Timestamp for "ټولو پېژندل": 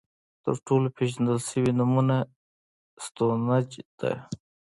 0.65-1.39